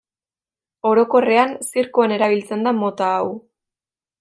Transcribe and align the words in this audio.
Orokorrean, 0.91 1.53
zirkuan 1.67 2.15
erabiltzen 2.17 2.67
da 2.69 2.75
mota 2.81 3.13
hau. 3.21 3.31